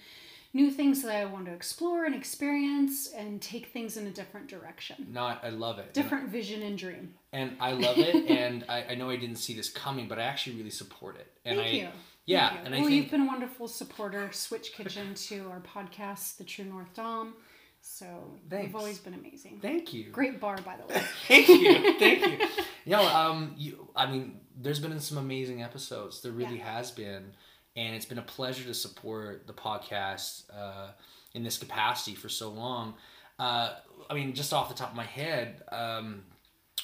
[0.53, 4.47] new things that I want to explore and experience and take things in a different
[4.47, 5.07] direction.
[5.11, 5.85] No, I, I love it.
[5.85, 7.13] And- Different vision and dream.
[7.31, 8.15] and I love it.
[8.29, 11.27] and I, I know I didn't see this coming, but I actually really support it.
[11.45, 11.87] And Thank I, you.
[12.25, 12.65] Yeah, Thank you.
[12.65, 14.29] and I well, think you've been a wonderful supporter.
[14.31, 17.33] Switch Kitchen to our podcast, The True North Dom.
[17.83, 18.05] So
[18.49, 18.67] Thanks.
[18.67, 19.57] you've always been amazing.
[19.59, 20.11] thank you.
[20.11, 21.01] Great bar, by the way.
[21.27, 22.47] thank you, thank you.
[22.85, 23.87] You know, um, you.
[23.95, 26.21] I mean, there's been some amazing episodes.
[26.21, 27.33] There really has been,
[27.75, 30.89] and it's been a pleasure to support the podcast uh,
[31.34, 32.93] in this capacity for so long.
[33.39, 33.73] Uh,
[34.10, 36.23] I mean, just off the top of my head, um,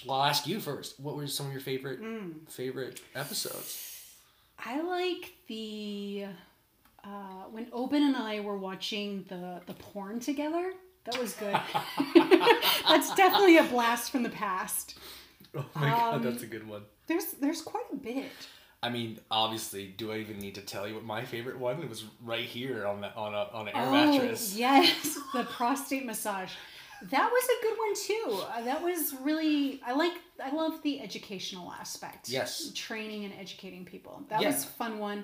[0.05, 0.99] well, I'll ask you first.
[0.99, 2.49] What were some of your favorite Mm.
[2.49, 3.93] favorite episodes?
[4.63, 6.25] I like the
[7.03, 10.73] uh, when Oban and I were watching the the porn together.
[11.05, 11.55] That was good.
[12.87, 14.97] That's definitely a blast from the past.
[15.55, 16.83] Oh my god, Um, that's a good one.
[17.07, 18.31] There's there's quite a bit.
[18.83, 21.81] I mean, obviously, do I even need to tell you what my favorite one?
[21.81, 24.55] It was right here on the on a on an air oh mattress.
[24.55, 26.51] yes, the prostate massage.
[27.09, 28.43] That was a good one too.
[28.53, 30.13] Uh, that was really I like
[30.43, 32.29] I love the educational aspect.
[32.29, 32.71] Yes.
[32.75, 34.23] training and educating people.
[34.29, 34.47] That Yeah.
[34.47, 35.23] was a fun one.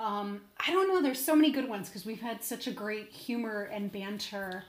[0.00, 1.02] Um, I don't know.
[1.02, 4.64] There's so many good ones because we've had such a great humor and banter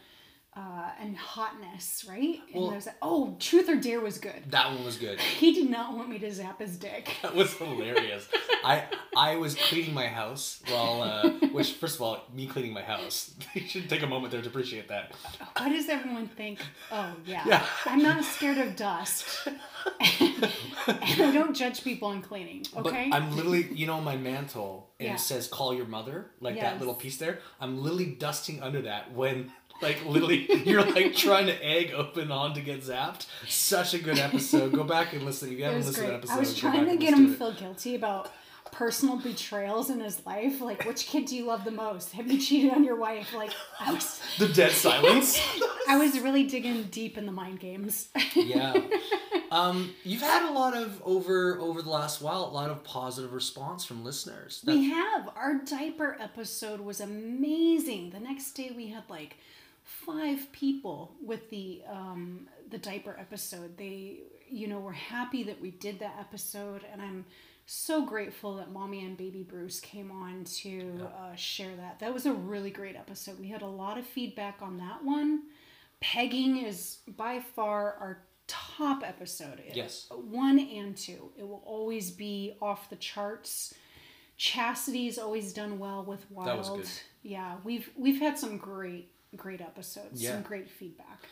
[0.55, 2.39] uh, and hotness, right?
[2.53, 4.43] And Well- there's a, oh, Truth or Dare was good.
[4.49, 5.19] That one was good.
[5.39, 7.15] He did not want me to zap his dick.
[7.21, 8.27] That was hilarious.
[8.63, 8.85] I
[9.15, 13.33] I was cleaning my house while, uh, which first of all, me cleaning my house.
[13.53, 15.13] you should take a moment there to appreciate that.
[15.57, 16.59] Why does everyone think?
[16.91, 17.65] Oh yeah, Yeah.
[17.85, 19.47] I'm not scared of dust.
[19.99, 20.51] and
[20.89, 22.65] I don't judge people on cleaning.
[22.75, 23.09] Okay.
[23.09, 25.15] But I'm literally, you know, my mantle and Yeah.
[25.15, 26.63] it says "Call your mother," like Yes.
[26.65, 27.39] that little piece there.
[27.61, 29.51] I'm literally dusting under that when.
[29.81, 33.27] Like literally, you're like trying to egg Oban on to get zapped.
[33.47, 34.73] Such a good episode.
[34.73, 35.51] Go back and listen.
[35.51, 37.53] If you haven't listened to that episode, I was trying to get him to feel
[37.53, 38.31] guilty about
[38.71, 40.61] personal betrayals in his life.
[40.61, 42.11] Like, which kid do you love the most?
[42.13, 43.33] Have you cheated on your wife?
[43.33, 45.39] Like, I was, the dead silence.
[45.87, 48.09] I was really digging deep in the mind games.
[48.35, 48.75] yeah.
[49.49, 53.33] Um, you've had a lot of over over the last while, a lot of positive
[53.33, 54.61] response from listeners.
[54.61, 55.29] That- We have.
[55.35, 58.11] Our diaper episode was amazing.
[58.11, 59.37] The next day we had like
[59.89, 63.77] five people with the um, the diaper episode.
[63.77, 67.25] They, you know, were happy that we did that episode, and I'm
[67.65, 71.99] so grateful that Mommy and Baby Bruce came on to uh, share that.
[71.99, 73.39] That was a really great episode.
[73.39, 75.43] We had a lot of feedback on that one.
[75.99, 79.61] Pegging is by far our top episode.
[79.73, 80.07] Yes.
[80.09, 81.31] One and two.
[81.37, 83.73] It will always be off the charts.
[84.37, 86.47] Chastity's always done well with Wild.
[86.47, 86.89] That was good.
[87.21, 90.21] Yeah, we've we've had some great great episodes.
[90.21, 90.31] Yeah.
[90.33, 91.25] Some great feedback.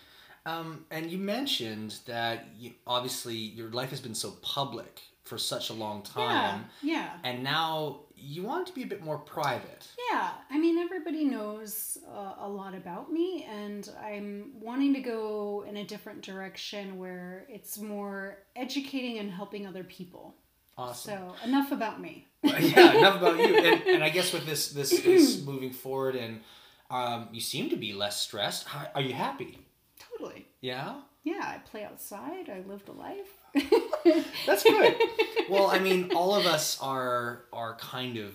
[0.46, 5.70] Um, and you mentioned that you, obviously your life has been so public for such
[5.70, 7.10] a long time, Yeah, yeah.
[7.26, 9.86] and now you want it to be a bit more private.
[10.10, 15.66] Yeah, I mean, everybody knows uh, a lot about me, and I'm wanting to go
[15.68, 20.34] in a different direction where it's more educating and helping other people.
[20.78, 21.12] Awesome.
[21.18, 22.26] So, enough about me.
[22.44, 23.58] yeah, enough about you.
[23.66, 26.40] And, and I guess with this this, this moving forward, and
[26.89, 28.67] um, you seem to be less stressed.
[28.67, 29.60] How, are you happy?
[30.00, 30.47] Totally.
[30.62, 31.02] Yeah.
[31.23, 32.50] Yeah, I play outside.
[32.50, 33.38] I lived a life.
[34.45, 34.95] That's good.
[35.50, 38.34] well, I mean, all of us are are kind of,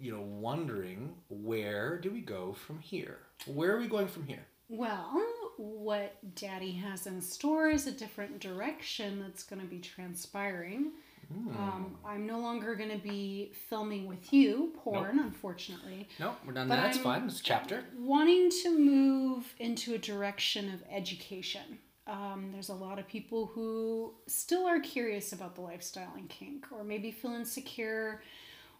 [0.00, 3.18] you know, wondering where do we go from here?
[3.46, 4.46] Where are we going from here?
[4.68, 5.20] Well,
[5.56, 10.92] what Daddy has in store is a different direction that's going to be transpiring.
[11.30, 16.08] Um, I'm no longer going to be filming with you, porn, unfortunately.
[16.18, 16.68] No, we're done.
[16.68, 17.24] But That's fine.
[17.24, 17.84] It's a chapter.
[17.98, 21.78] Wanting to move into a direction of education.
[22.06, 26.66] Um, there's a lot of people who still are curious about the lifestyle and kink,
[26.72, 28.22] or maybe feel insecure,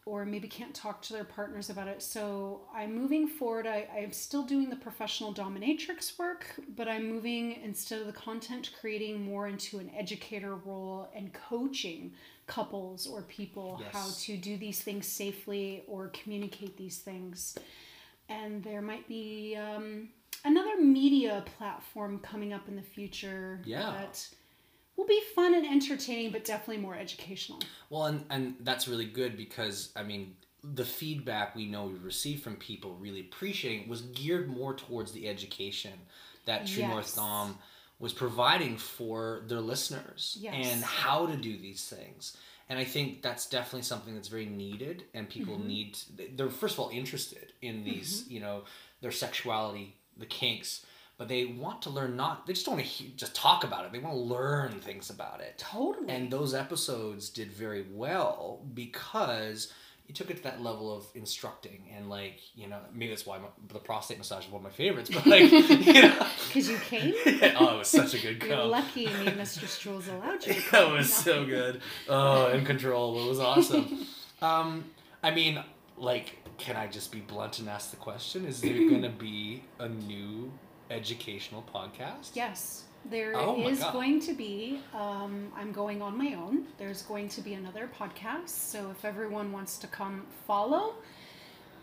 [0.09, 2.03] or maybe can't talk to their partners about it.
[2.03, 3.67] So I'm moving forward.
[3.67, 8.71] I, I'm still doing the professional dominatrix work, but I'm moving instead of the content
[8.81, 12.13] creating more into an educator role and coaching
[12.47, 13.93] couples or people Yes.
[13.93, 17.55] how to do these things safely or communicate these things.
[18.31, 20.09] And there might be um,
[20.45, 23.93] another media platform coming up in the future Yeah.
[23.93, 24.27] that
[24.99, 27.61] will be fun and entertaining, but definitely more educational.
[27.89, 32.43] Well, and, and that's really good because, I mean, the feedback we know we received
[32.43, 35.93] from people really appreciating was geared more towards the education
[36.45, 37.15] that True North Yes.
[37.15, 37.57] Dom
[38.01, 40.55] was providing for their listeners Yes.
[40.57, 42.37] and how to do these things.
[42.69, 45.67] And I think that's definitely something that's very needed, and people Mm-hmm.
[45.69, 45.99] need.
[46.37, 48.65] They're first of all interested in these, you know,
[49.01, 50.85] their sexuality, the kinks,
[51.19, 52.17] but they want to learn.
[52.17, 53.93] Not they just don't want to just talk about it.
[53.93, 55.59] They want to learn things about it.
[55.59, 56.09] Totally.
[56.09, 59.73] And those episodes did very well because
[60.07, 63.37] you took it to that level of instructing and like you know maybe that's why
[63.37, 65.11] my, the prostate massage is one of my favorites.
[65.13, 67.13] But like you know, Because you came?
[67.59, 68.67] oh, it was such a good You're go.
[68.69, 69.67] lucky me Mr.
[69.67, 70.93] Strules allowed you That come.
[70.95, 71.83] was so good.
[72.09, 74.07] Oh, in control It was awesome.
[74.41, 74.85] Um,
[75.23, 75.63] I mean,
[75.97, 78.47] like, can I just be blunt and ask the question?
[78.47, 80.53] Is there going to be a new
[80.91, 82.31] educational podcast?
[82.35, 83.39] Yes, there is
[83.81, 83.93] Oh God.
[83.93, 84.81] going to be.
[84.95, 86.67] Um, I'm going on my own.
[86.79, 88.49] There's going to be another podcast.
[88.49, 90.95] So if everyone wants to come follow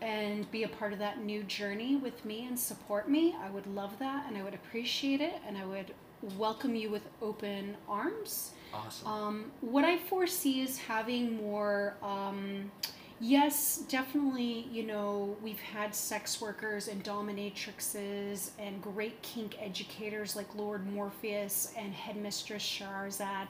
[0.02, 3.66] and be a part of that new journey with me and support me, I would
[3.66, 5.92] love that and I would appreciate it and I would
[6.38, 8.52] welcome you with open arms.
[8.74, 9.08] Awesome.
[9.08, 11.94] Um, what I foresee is having more.
[12.02, 12.70] Um,
[13.20, 14.68] yes, definitely.
[14.70, 21.72] You know, we've had sex workers and dominatrixes and great kink educators like Lord Morpheus
[21.76, 23.48] and Headmistress Shahrazad.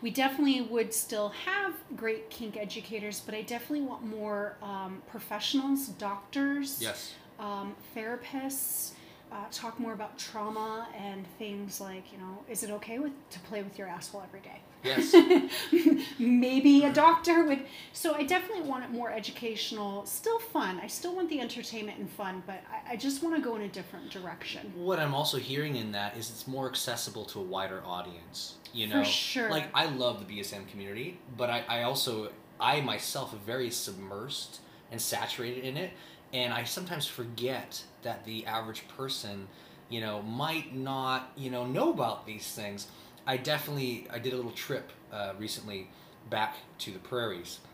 [0.00, 5.88] We definitely would still have great kink educators, but I definitely want more um, professionals,
[5.88, 7.14] doctors, yes.
[7.38, 8.92] um, therapists
[9.32, 13.38] uh, talk more about trauma and things like you know is it okay with to
[13.40, 15.14] play with your asshole every day Yes.
[16.18, 17.60] maybe a doctor would
[17.92, 22.10] so i definitely want it more educational still fun i still want the entertainment and
[22.10, 25.38] fun but i, I just want to go in a different direction what I'm also
[25.38, 28.54] hearing in that is it's more accessible to a wider audience.
[28.72, 29.50] You know For sure.
[29.50, 34.58] like I love the BDSM community, but I, I also I myself am very submersed
[34.90, 35.90] and saturated in it,
[36.32, 39.48] and I sometimes forget that the average person,
[39.88, 42.88] you know, might not you know know about these things.
[43.26, 45.88] I definitely I did a little trip uh, recently
[46.30, 47.58] back to the prairies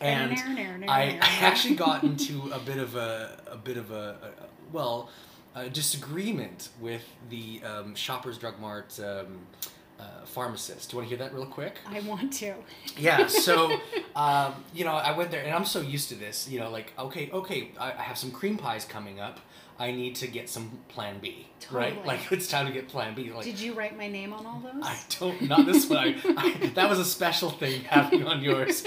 [0.00, 0.38] and
[0.88, 5.10] I, I actually got into a bit of a a bit of a, a well
[5.54, 9.46] a disagreement with the um, Shoppers Drug Mart um,
[9.98, 10.90] uh, pharmacist.
[10.90, 11.78] Do you want to hear that real quick?
[11.86, 12.54] i want to
[12.96, 13.26] Yeah.
[13.26, 13.78] So
[14.16, 16.48] um, you know I went there and I'm so used to this.
[16.48, 19.40] You know, like okay, okay, I, I have some cream pies coming up.
[19.80, 21.46] I need to get some Plan B.
[21.70, 22.04] Right.
[22.04, 23.30] Like it's time to get Plan B.
[23.32, 25.98] Like did you write my name on all those I don't, not this one.
[25.98, 28.84] I, I, that was a special thing having on yours.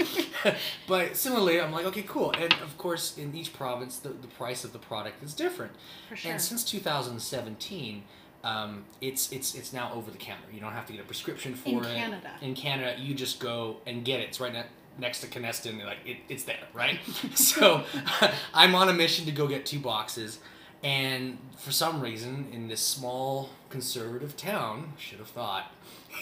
[0.88, 2.32] but similarly, I'm like, okay, cool.
[2.32, 5.72] And of course, in each province, the, the price of the product is different.
[6.10, 6.32] For sure.
[6.32, 8.04] And since 2017,
[8.44, 10.48] um, it's it's it's now over the counter.
[10.54, 11.96] You don't have to get a prescription for In it.
[11.96, 12.32] Canada.
[12.42, 14.30] In Canada, you just go and get it.
[14.30, 14.66] It's right ne-
[14.98, 15.84] next to Canesten.
[15.86, 17.00] Like it, it's there, right?
[17.36, 17.84] so
[18.54, 20.40] I'm on a mission to go get two boxes.
[20.84, 25.72] And for some reason, in this small conservative town, should have thought,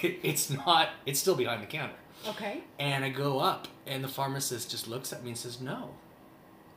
[0.03, 0.89] it, it's not.
[1.05, 1.95] It's still behind the counter.
[2.27, 5.91] okay And I go up, and the pharmacist just looks at me and says, "No."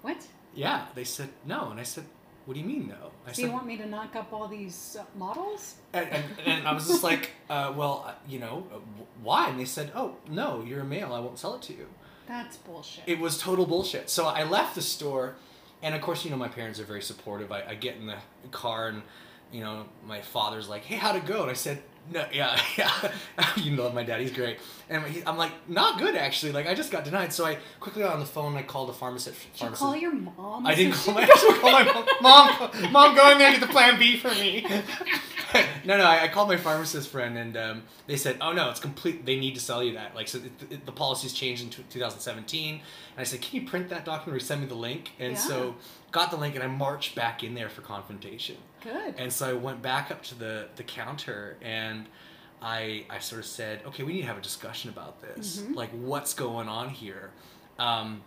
[0.02, 0.24] what
[0.54, 2.04] Yeah, they said no, and I said,
[2.44, 3.10] "What do you mean though?
[3.26, 6.68] I do you want me to knock up all these uh, models and, and, and
[6.68, 8.78] I was just like, uh, "Well, uh, you know, uh,
[9.22, 11.12] why?" And they said, "Oh, no, you're a male.
[11.12, 11.86] I won't sell it to you."
[12.28, 14.08] that's bullshit It was total bullshit.
[14.08, 15.34] So I left the store,
[15.82, 17.50] and of course, you know, my parents are very supportive.
[17.52, 18.18] I, I get in the
[18.50, 19.02] car, and
[19.52, 23.12] you know, my father's like, "Hey, how'd it go?" And I said, "No, yeah, yeah."
[23.56, 26.52] you know, my daddy's great, and he, I'm like, "Not good, actually.
[26.52, 28.56] Like, I just got denied." So I quickly got on the phone.
[28.56, 29.38] I called the pharmacist.
[29.52, 32.06] did you call your mom I didn't call my, I called my mom.
[32.20, 34.66] Mom, mom, go in there get the Plan B for me.
[35.84, 38.80] no, no, I, I called my pharmacist friend, and um, they said, "Oh no, it's
[38.80, 39.24] complete.
[39.26, 40.14] They need to sell you that.
[40.14, 42.82] Like, so it, it, the policies changed in t- 2017." And
[43.16, 45.76] I said, "Can you print that document or send me the link?" And so
[46.10, 48.56] got the link, and I marched back in there for confrontation.
[48.82, 52.06] Good And so I went back up to the the counter and.
[52.64, 55.58] I, I sort of said, okay, we need to have a discussion about this.
[55.58, 55.74] Mhm.
[55.74, 57.32] Like, what's going on here?
[57.76, 58.22] Um,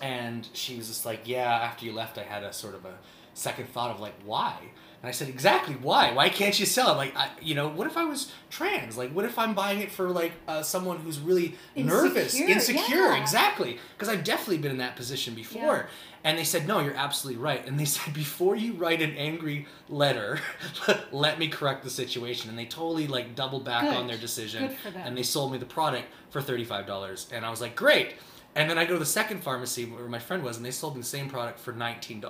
[0.00, 2.94] and she was just like, yeah, after you left, I had a sort of a
[3.34, 4.54] second thought of like, why?
[5.02, 5.74] And I said, exactly.
[5.74, 6.12] Why?
[6.12, 6.96] Why can't you sell it?
[6.96, 8.96] Like, I, you know, what if I was trans?
[8.96, 12.96] Like, what if I'm buying it for like uh, someone who's really nervous, Insecure, insecure?
[13.08, 13.20] yeah.
[13.20, 13.80] Exactly.
[13.96, 15.88] Because I've definitely been in that position before.
[16.24, 17.66] And they said, no, you're absolutely right.
[17.66, 20.38] And they said, before you write an angry letter,
[21.12, 22.48] let me correct the situation.
[22.48, 23.94] And they totally like doubled back Good.
[23.96, 24.68] on their decision.
[24.68, 25.02] Good for them.
[25.04, 27.32] And they sold me the product for $35.
[27.32, 28.14] And I was like, great.
[28.54, 30.94] And then I go to the second pharmacy where my friend was, and they sold
[30.94, 32.22] me the same product for $19.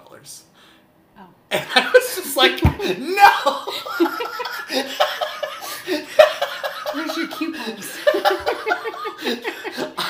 [1.19, 1.27] Oh.
[1.51, 2.63] And I was just like,
[2.99, 3.67] no!
[6.95, 7.99] Where's your coupons?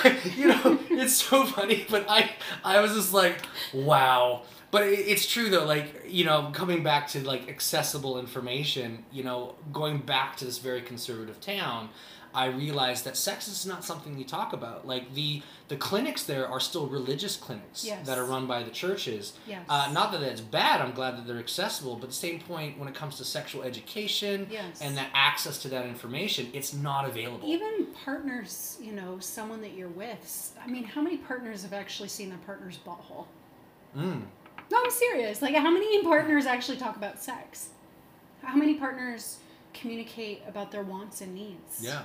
[0.37, 2.31] You know, it's so funny, but I,
[2.65, 4.43] I was just like, wow.
[4.71, 9.23] But it, it's true though, like you know, coming back to like accessible information, you
[9.23, 11.91] know, going back to this very conservative town,
[12.35, 14.87] I realized that sex is not something you talk about.
[14.87, 18.07] Like the the clinics there are still religious clinics Yes.
[18.07, 19.33] that are run by the churches.
[19.47, 19.65] Yes.
[19.69, 20.81] Uh, not that that's bad.
[20.81, 24.47] I'm glad that they're accessible, but the same point, when it comes to sexual education
[24.51, 24.81] Yes.
[24.83, 27.49] and that access to that information, it's not available.
[27.49, 30.55] Even partners, you know, someone that you're with.
[30.63, 33.27] I mean, how many partners have actually seen their partner's butthole?
[33.97, 34.23] Mm.
[34.71, 35.41] No, I'm serious.
[35.43, 37.69] Like, how many partners actually talk about sex?
[38.43, 39.39] How many partners
[39.75, 41.81] communicate about their wants and needs?
[41.81, 42.03] Yeah.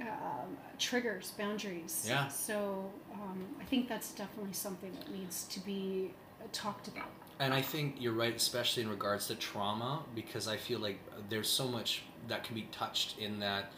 [0.00, 2.04] Um, triggers, boundaries.
[2.06, 2.28] Yeah.
[2.28, 6.12] So um, I think that's definitely something that needs to be
[6.52, 7.10] talked about.
[7.40, 11.48] And I think you're right, especially in regards to trauma, because I feel like there's
[11.48, 13.72] so much that can be touched in that,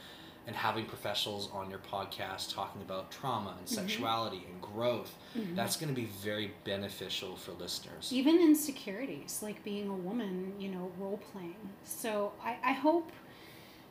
[0.46, 5.14] and having professionals on your podcast talking about trauma and sexuality and growth,
[5.54, 8.10] that's going to be very beneficial for listeners.
[8.12, 11.68] Even insecurities, like being a woman, you know, role playing.
[11.84, 13.12] So I, I hope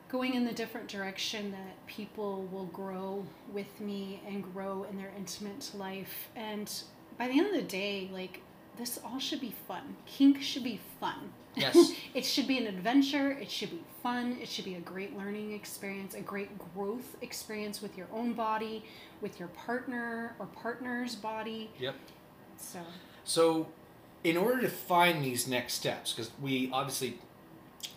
[0.10, 5.12] going in the different direction that people will grow with me and grow in their
[5.16, 6.30] intimate life.
[6.36, 6.72] And
[7.18, 8.42] by the end of the day, like,
[8.78, 9.98] this all should be fun.
[10.06, 11.32] Kink should be fun.
[11.56, 11.92] Yes.
[12.14, 13.32] it should be an adventure.
[13.32, 14.38] It should be fun.
[14.42, 18.84] It should be a great learning experience, a great growth experience with your own body,
[19.22, 21.70] with your partner or partner's body.
[21.78, 21.96] Yep.
[22.58, 22.80] So,
[23.24, 23.68] So,
[24.24, 27.20] in order to find these next steps, because we obviously,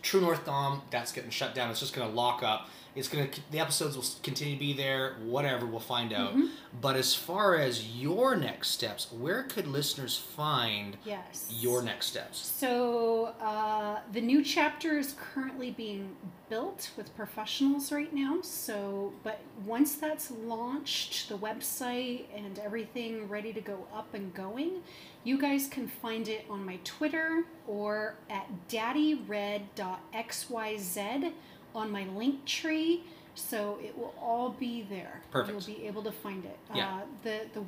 [0.03, 1.71] True North Dom, that's getting shut down.
[1.71, 2.69] It's just going to lock up.
[2.95, 5.17] It's going to the episodes will continue to be there.
[5.25, 6.35] Whatever, we'll find out.
[6.81, 11.49] But as far as your next steps, where could listeners find yes.
[11.51, 12.39] your next steps?
[12.39, 16.17] So uh, the new chapter is currently being
[16.49, 18.41] built with professionals right now.
[18.43, 24.83] So, but once that's launched, the website and everything ready to go up and going,
[25.25, 29.73] you guys can find it on my Twitter or at daddyred.xyz
[31.75, 33.01] on my Linktree.
[33.35, 35.23] So it will all be there.
[35.31, 35.67] Perfect.
[35.67, 36.59] You'll be able to find it.
[36.75, 36.97] Yeah.
[36.97, 37.65] Uh, the the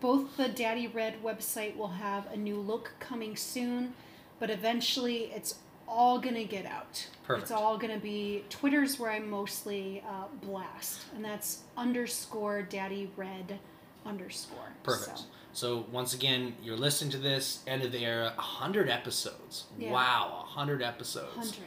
[0.00, 3.94] both the Daddy Red website will have a new look coming soon,
[4.38, 5.56] but eventually it's
[5.88, 7.06] all gonna get out.
[7.24, 7.44] Perfect.
[7.44, 13.58] It's all gonna be Twitter's where I mostly uh, blast, and that's underscore Daddy Red
[14.04, 14.72] underscore.
[14.82, 15.18] Perfect.
[15.18, 19.64] So, So once again, you're listening to this end of the era, hundred episodes.
[19.78, 19.92] Yeah.
[19.92, 21.34] Wow, hundred episodes.
[21.36, 21.64] hundred.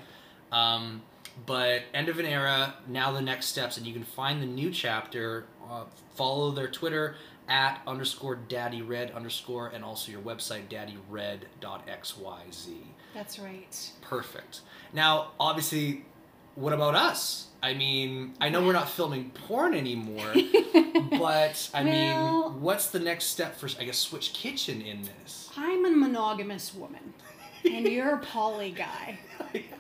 [0.52, 1.02] Um,
[1.46, 2.76] but end of an era.
[2.88, 5.46] Now the next steps, and you can find the new chapter.
[5.70, 5.84] Uh,
[6.16, 7.16] follow their Twitter
[7.48, 12.68] at underscore daddy red underscore, and also your website daddyred.xyz.
[13.14, 13.92] That's right.
[14.02, 14.62] Perfect.
[14.94, 16.06] Now, obviously,
[16.56, 17.48] what about us?
[17.62, 20.34] I mean, I know we're not filming porn anymore,
[21.12, 25.50] but I Well- mean, what's the next step for, I guess, Switch Kitchen in this?
[25.58, 27.14] I'm a monogamous woman,
[27.66, 29.20] and you're a poly guy.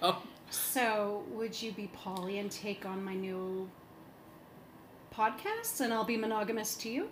[0.49, 3.69] So, would you be Polly and take on my new
[5.13, 7.09] podcast, and I'll be monogamous to you?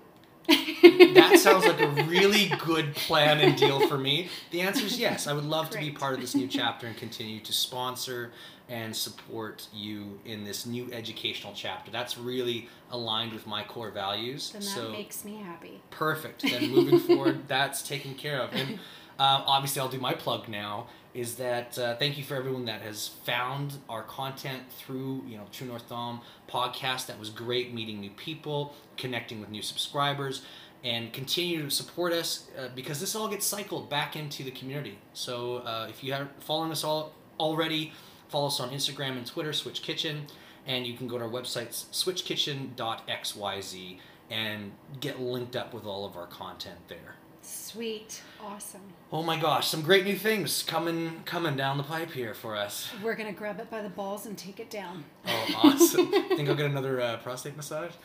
[0.47, 4.29] that sounds like a really good plan and deal for me.
[4.51, 5.27] The answer is yes.
[5.27, 8.31] I would love to be part of this new chapter and continue to sponsor
[8.69, 11.91] and support you in this new educational chapter.
[11.91, 14.51] That's really aligned with my core values.
[14.51, 15.81] Then that so makes me happy.
[15.89, 16.41] perfect.
[16.41, 18.53] Then moving forward, that's taken care of.
[18.53, 18.79] And
[19.19, 20.87] um, obviously, I'll do my plug now.
[21.17, 25.45] Is that uh, thank you for everyone that has found our content through you know
[25.51, 27.07] True North Dom podcast.
[27.07, 30.43] That was great meeting new people, connecting with new subscribers,
[30.83, 34.99] and continue to support us uh, because this all gets cycled back into the community.
[35.13, 37.93] So uh, if you are following us all already,
[38.29, 40.27] follow us on Instagram and Twitter, Switch Kitchen,
[40.67, 43.97] and you can go to our websites switchkitchen.xyz
[44.29, 47.15] and get linked up with all of our content there.
[47.47, 48.21] Sweet.
[48.43, 48.81] Awesome.
[49.09, 52.91] Oh my gosh, some great new things coming coming down the pipe here for us.
[53.01, 55.05] We're going to grab it by the balls and take it down.
[55.25, 56.11] Oh, awesome!
[56.11, 57.91] Think I'll get another uh, prostate massage.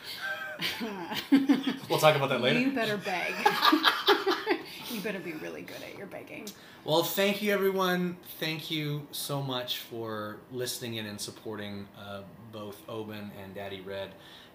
[1.89, 2.59] We'll talk about that later.
[2.59, 3.33] You better beg.
[4.91, 6.47] you better be really good at your begging.
[6.85, 8.17] Well, thank you, everyone.
[8.39, 12.21] Thank you so much for listening in and supporting uh,
[12.51, 14.11] both Oban and Daddy Red.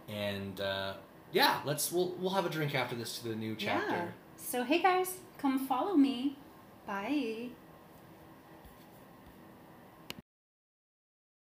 [0.08, 0.94] And uh,
[1.32, 3.94] yeah, let's we'll we'll have a drink after this to the new chapter.
[3.94, 4.06] Yeah.
[4.50, 6.38] So hey guys, come follow me.
[6.86, 7.50] Bye.